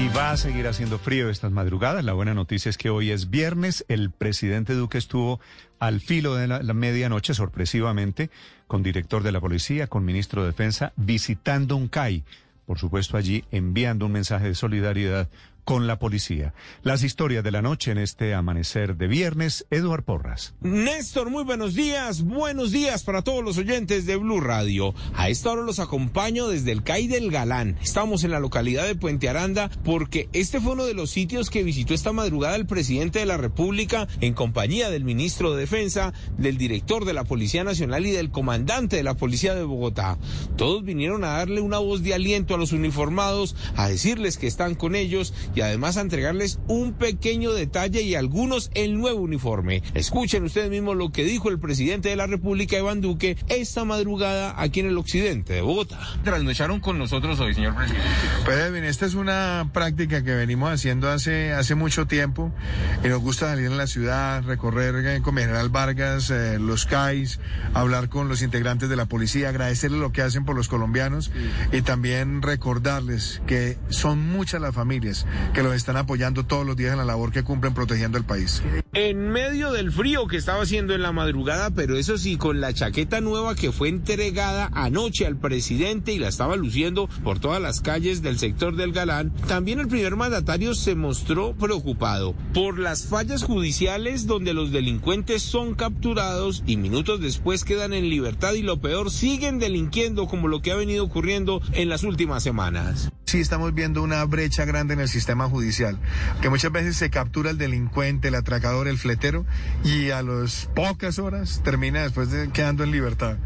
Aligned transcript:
Y 0.00 0.08
va 0.08 0.30
a 0.30 0.36
seguir 0.38 0.66
haciendo 0.66 0.98
frío 0.98 1.28
estas 1.28 1.52
madrugadas. 1.52 2.02
La 2.02 2.14
buena 2.14 2.32
noticia 2.32 2.70
es 2.70 2.78
que 2.78 2.88
hoy 2.88 3.10
es 3.10 3.28
viernes. 3.28 3.84
El 3.86 4.10
presidente 4.10 4.72
Duque 4.72 4.96
estuvo 4.96 5.40
al 5.78 6.00
filo 6.00 6.36
de 6.36 6.46
la, 6.46 6.62
medianoche, 6.72 7.34
sorpresivamente, 7.34 8.30
con 8.66 8.82
director 8.82 9.22
de 9.22 9.30
la 9.30 9.42
policía, 9.42 9.88
con 9.88 10.06
ministro 10.06 10.40
de 10.40 10.52
Defensa, 10.52 10.94
visitando 10.96 11.76
un 11.76 11.88
CAI. 11.88 12.24
Por 12.64 12.78
supuesto, 12.78 13.18
allí 13.18 13.44
enviando 13.50 14.06
un 14.06 14.12
mensaje 14.12 14.46
de 14.46 14.54
solidaridad 14.54 15.28
con 15.70 15.86
la 15.86 16.00
policía. 16.00 16.52
Las 16.82 17.04
historias 17.04 17.44
de 17.44 17.52
la 17.52 17.62
noche 17.62 17.92
en 17.92 17.98
este 17.98 18.34
amanecer 18.34 18.96
de 18.96 19.06
viernes, 19.06 19.68
Eduard 19.70 20.02
Porras. 20.02 20.52
Néstor, 20.62 21.30
muy 21.30 21.44
buenos 21.44 21.76
días, 21.76 22.22
buenos 22.22 22.72
días 22.72 23.04
para 23.04 23.22
todos 23.22 23.44
los 23.44 23.56
oyentes 23.56 24.04
de 24.04 24.16
Blue 24.16 24.40
Radio. 24.40 24.96
A 25.14 25.28
esta 25.28 25.52
hora 25.52 25.62
los 25.62 25.78
acompaño 25.78 26.48
desde 26.48 26.72
el 26.72 26.82
CAI 26.82 27.06
del 27.06 27.30
Galán. 27.30 27.78
Estamos 27.80 28.24
en 28.24 28.32
la 28.32 28.40
localidad 28.40 28.84
de 28.84 28.96
Puente 28.96 29.28
Aranda 29.28 29.70
porque 29.84 30.28
este 30.32 30.60
fue 30.60 30.72
uno 30.72 30.86
de 30.86 30.94
los 30.94 31.10
sitios 31.10 31.50
que 31.50 31.62
visitó 31.62 31.94
esta 31.94 32.12
madrugada 32.12 32.56
el 32.56 32.66
presidente 32.66 33.20
de 33.20 33.26
la 33.26 33.36
República 33.36 34.08
en 34.20 34.34
compañía 34.34 34.90
del 34.90 35.04
ministro 35.04 35.52
de 35.52 35.60
Defensa, 35.60 36.12
del 36.36 36.58
director 36.58 37.04
de 37.04 37.12
la 37.12 37.22
Policía 37.22 37.62
Nacional 37.62 38.06
y 38.06 38.10
del 38.10 38.32
comandante 38.32 38.96
de 38.96 39.04
la 39.04 39.14
Policía 39.14 39.54
de 39.54 39.62
Bogotá. 39.62 40.18
Todos 40.56 40.82
vinieron 40.82 41.22
a 41.22 41.34
darle 41.34 41.60
una 41.60 41.78
voz 41.78 42.02
de 42.02 42.14
aliento 42.14 42.56
a 42.56 42.58
los 42.58 42.72
uniformados, 42.72 43.54
a 43.76 43.86
decirles 43.88 44.36
que 44.36 44.48
están 44.48 44.74
con 44.74 44.96
ellos 44.96 45.32
y 45.54 45.59
además 45.62 45.96
a 45.96 46.02
entregarles 46.02 46.58
un 46.68 46.92
pequeño 46.92 47.52
detalle 47.52 48.02
y 48.02 48.14
algunos 48.14 48.70
el 48.74 48.98
nuevo 48.98 49.20
uniforme. 49.20 49.82
Escuchen 49.94 50.44
ustedes 50.44 50.70
mismos 50.70 50.96
lo 50.96 51.12
que 51.12 51.24
dijo 51.24 51.48
el 51.48 51.58
presidente 51.58 52.08
de 52.08 52.16
la 52.16 52.26
República, 52.26 52.78
Iván 52.78 53.00
Duque, 53.00 53.36
esta 53.48 53.84
madrugada 53.84 54.54
aquí 54.56 54.80
en 54.80 54.86
el 54.86 54.98
occidente 54.98 55.54
de 55.54 55.60
Bogotá. 55.60 55.98
Trasnocharon 56.24 56.80
con 56.80 56.98
nosotros 56.98 57.38
hoy, 57.40 57.54
señor 57.54 57.74
presidente. 57.74 58.08
Pues 58.44 58.58
Edwin, 58.58 58.84
esta 58.84 59.06
es 59.06 59.14
una 59.14 59.70
práctica 59.72 60.22
que 60.22 60.34
venimos 60.34 60.70
haciendo 60.70 61.10
hace, 61.10 61.52
hace 61.52 61.74
mucho 61.74 62.06
tiempo 62.06 62.52
y 63.04 63.08
nos 63.08 63.20
gusta 63.20 63.50
salir 63.50 63.66
en 63.66 63.76
la 63.76 63.86
ciudad, 63.86 64.42
recorrer 64.44 64.94
eh, 65.06 65.22
con 65.22 65.36
General 65.36 65.68
Vargas, 65.68 66.30
eh, 66.30 66.58
los 66.58 66.86
CAIs, 66.86 67.40
hablar 67.74 68.08
con 68.08 68.28
los 68.28 68.42
integrantes 68.42 68.88
de 68.88 68.96
la 68.96 69.06
policía, 69.06 69.48
agradecerles 69.48 70.00
lo 70.00 70.12
que 70.12 70.22
hacen 70.22 70.44
por 70.44 70.56
los 70.56 70.68
colombianos 70.68 71.30
y 71.72 71.82
también 71.82 72.42
recordarles 72.42 73.42
que 73.46 73.78
son 73.88 74.30
muchas 74.30 74.60
las 74.60 74.74
familias 74.74 75.26
que 75.52 75.62
los 75.62 75.74
están 75.74 75.96
apoyando 75.96 76.44
todos 76.44 76.66
los 76.66 76.76
días 76.76 76.92
en 76.92 76.98
la 76.98 77.04
labor 77.04 77.32
que 77.32 77.42
cumplen 77.42 77.74
protegiendo 77.74 78.18
el 78.18 78.24
país. 78.24 78.62
En 78.92 79.30
medio 79.30 79.72
del 79.72 79.92
frío 79.92 80.26
que 80.26 80.36
estaba 80.36 80.62
haciendo 80.62 80.94
en 80.94 81.02
la 81.02 81.12
madrugada, 81.12 81.70
pero 81.70 81.96
eso 81.96 82.18
sí, 82.18 82.36
con 82.36 82.60
la 82.60 82.72
chaqueta 82.72 83.20
nueva 83.20 83.54
que 83.54 83.72
fue 83.72 83.88
entregada 83.88 84.70
anoche 84.72 85.26
al 85.26 85.36
presidente 85.36 86.12
y 86.12 86.18
la 86.18 86.28
estaba 86.28 86.56
luciendo 86.56 87.08
por 87.24 87.38
todas 87.38 87.60
las 87.60 87.80
calles 87.80 88.22
del 88.22 88.38
sector 88.38 88.76
del 88.76 88.92
Galán, 88.92 89.32
también 89.48 89.80
el 89.80 89.88
primer 89.88 90.16
mandatario 90.16 90.74
se 90.74 90.94
mostró 90.94 91.54
preocupado 91.54 92.34
por 92.54 92.78
las 92.78 93.06
fallas 93.06 93.42
judiciales 93.42 94.26
donde 94.26 94.54
los 94.54 94.72
delincuentes 94.72 95.42
son 95.42 95.74
capturados 95.74 96.62
y 96.66 96.76
minutos 96.76 97.20
después 97.20 97.64
quedan 97.64 97.92
en 97.92 98.08
libertad 98.08 98.54
y 98.54 98.62
lo 98.62 98.80
peor, 98.80 99.10
siguen 99.10 99.58
delinquiendo 99.58 100.26
como 100.26 100.48
lo 100.48 100.62
que 100.62 100.72
ha 100.72 100.76
venido 100.76 101.04
ocurriendo 101.04 101.60
en 101.72 101.88
las 101.88 102.02
últimas 102.02 102.42
semanas 102.42 103.10
sí 103.30 103.38
estamos 103.38 103.72
viendo 103.74 104.02
una 104.02 104.24
brecha 104.24 104.64
grande 104.64 104.94
en 104.94 104.98
el 104.98 105.08
sistema 105.08 105.48
judicial, 105.48 106.00
que 106.42 106.48
muchas 106.48 106.72
veces 106.72 106.96
se 106.96 107.10
captura 107.10 107.50
el 107.50 107.58
delincuente, 107.58 108.26
el 108.26 108.34
atracador, 108.34 108.88
el 108.88 108.98
fletero, 108.98 109.46
y 109.84 110.10
a 110.10 110.20
las 110.22 110.68
pocas 110.74 111.20
horas 111.20 111.60
termina 111.62 112.02
después 112.02 112.32
de 112.32 112.50
quedando 112.50 112.82
en 112.82 112.90
libertad. 112.90 113.36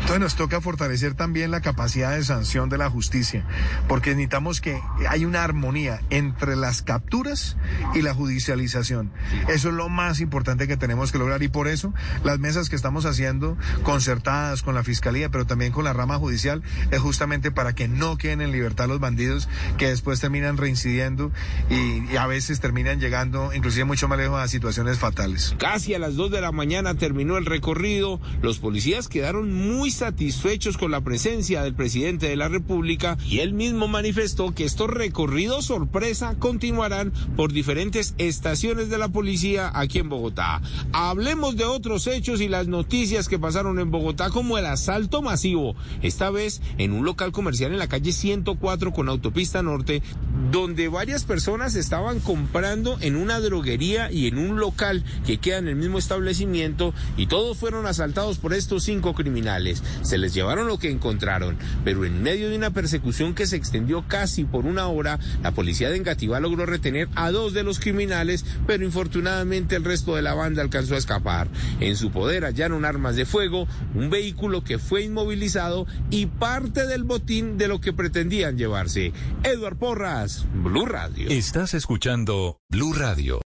Entonces 0.00 0.20
nos 0.20 0.36
toca 0.36 0.60
fortalecer 0.60 1.14
también 1.14 1.50
la 1.50 1.60
capacidad 1.60 2.12
de 2.12 2.24
sanción 2.24 2.68
de 2.68 2.78
la 2.78 2.90
justicia, 2.90 3.44
porque 3.88 4.10
necesitamos 4.10 4.60
que 4.60 4.80
haya 5.08 5.26
una 5.26 5.42
armonía 5.42 6.00
entre 6.10 6.56
las 6.56 6.82
capturas 6.82 7.56
y 7.94 8.02
la 8.02 8.14
judicialización. 8.14 9.10
Eso 9.48 9.68
es 9.68 9.74
lo 9.74 9.88
más 9.88 10.20
importante 10.20 10.68
que 10.68 10.76
tenemos 10.76 11.12
que 11.12 11.18
lograr 11.18 11.42
y 11.42 11.48
por 11.48 11.68
eso 11.68 11.92
las 12.24 12.38
mesas 12.38 12.68
que 12.68 12.76
estamos 12.76 13.04
haciendo 13.04 13.56
concertadas 13.82 14.62
con 14.62 14.74
la 14.74 14.84
Fiscalía, 14.84 15.28
pero 15.28 15.46
también 15.46 15.72
con 15.72 15.84
la 15.84 15.92
rama 15.92 16.18
judicial, 16.18 16.62
es 16.90 17.00
justamente 17.00 17.50
para 17.50 17.74
que 17.74 17.88
no 17.88 18.16
queden 18.16 18.40
en 18.40 18.52
libertad 18.52 18.88
los 18.88 19.00
bandidos 19.00 19.48
que 19.78 19.88
después 19.88 20.20
terminan 20.20 20.56
reincidiendo 20.56 21.32
y, 21.70 22.12
y, 22.12 22.16
a 22.16 22.26
veces 22.26 22.60
terminan 22.60 23.00
llegando 23.00 23.52
inclusive 23.54 23.84
mucho 23.84 24.08
más 24.08 24.18
lejos 24.18 24.40
a 24.40 24.48
situaciones 24.48 24.98
fatales. 24.98 25.54
Casi 25.58 25.94
a 25.94 25.98
las 25.98 26.16
2 26.16 26.30
de 26.30 26.40
la 26.40 26.52
mañana 26.52 26.94
terminó 26.94 27.36
el 27.36 27.46
recorrido. 27.46 28.20
Los 28.42 28.58
policías 28.58 29.08
quedaron 29.08 29.45
muy 29.52 29.90
satisfechos 29.90 30.76
con 30.76 30.90
la 30.90 31.00
presencia 31.00 31.62
del 31.62 31.74
presidente 31.74 32.28
de 32.28 32.36
la 32.36 32.48
República 32.48 33.16
y 33.26 33.38
él 33.38 33.52
mismo 33.54 33.88
manifestó 33.88 34.54
que 34.54 34.64
estos 34.64 34.90
recorridos 34.90 35.66
sorpresa 35.66 36.36
continuarán 36.38 37.12
por 37.36 37.52
diferentes 37.52 38.14
estaciones 38.18 38.90
de 38.90 38.98
la 38.98 39.08
policía 39.08 39.70
aquí 39.74 39.98
en 39.98 40.08
Bogotá. 40.08 40.60
Hablemos 40.92 41.56
de 41.56 41.64
otros 41.64 42.06
hechos 42.06 42.40
y 42.40 42.48
las 42.48 42.68
noticias 42.68 43.28
que 43.28 43.38
pasaron 43.38 43.78
en 43.78 43.90
Bogotá 43.90 44.30
como 44.30 44.58
el 44.58 44.66
asalto 44.66 45.22
masivo, 45.22 45.76
esta 46.02 46.30
vez 46.30 46.60
en 46.78 46.92
un 46.92 47.04
local 47.04 47.32
comercial 47.32 47.72
en 47.72 47.78
la 47.78 47.88
calle 47.88 48.12
104 48.12 48.92
con 48.92 49.08
autopista 49.08 49.62
norte, 49.62 50.02
donde 50.50 50.88
varias 50.88 51.24
personas 51.24 51.74
estaban 51.74 52.20
comprando 52.20 52.98
en 53.00 53.16
una 53.16 53.40
droguería 53.40 54.10
y 54.10 54.26
en 54.26 54.38
un 54.38 54.58
local 54.58 55.04
que 55.26 55.38
queda 55.38 55.58
en 55.58 55.68
el 55.68 55.76
mismo 55.76 55.98
establecimiento 55.98 56.94
y 57.16 57.26
todos 57.26 57.58
fueron 57.58 57.86
asaltados 57.86 58.38
por 58.38 58.54
estos 58.54 58.84
cinco 58.84 59.14
criminales. 59.14 59.82
Se 60.02 60.18
les 60.18 60.34
llevaron 60.34 60.66
lo 60.66 60.78
que 60.78 60.90
encontraron, 60.90 61.56
pero 61.84 62.04
en 62.04 62.22
medio 62.22 62.48
de 62.48 62.56
una 62.56 62.70
persecución 62.70 63.34
que 63.34 63.46
se 63.46 63.56
extendió 63.56 64.04
casi 64.06 64.44
por 64.44 64.66
una 64.66 64.88
hora, 64.88 65.18
la 65.42 65.52
policía 65.52 65.90
de 65.90 65.96
Engativá 65.96 66.40
logró 66.40 66.66
retener 66.66 67.08
a 67.14 67.30
dos 67.30 67.52
de 67.52 67.62
los 67.62 67.80
criminales, 67.80 68.44
pero 68.66 68.84
infortunadamente 68.84 69.76
el 69.76 69.84
resto 69.84 70.16
de 70.16 70.22
la 70.22 70.34
banda 70.34 70.62
alcanzó 70.62 70.94
a 70.94 70.98
escapar. 70.98 71.48
En 71.80 71.96
su 71.96 72.10
poder 72.10 72.44
hallaron 72.44 72.84
armas 72.84 73.16
de 73.16 73.26
fuego, 73.26 73.66
un 73.94 74.10
vehículo 74.10 74.64
que 74.64 74.78
fue 74.78 75.02
inmovilizado 75.02 75.86
y 76.10 76.26
parte 76.26 76.86
del 76.86 77.04
botín 77.04 77.58
de 77.58 77.68
lo 77.68 77.80
que 77.80 77.92
pretendían 77.92 78.58
llevarse. 78.58 79.12
Eduard 79.42 79.76
Porras, 79.76 80.25
Blue 80.54 80.86
Radio. 80.86 81.28
Estás 81.28 81.74
escuchando 81.74 82.58
Blue 82.68 82.92
Radio. 82.92 83.40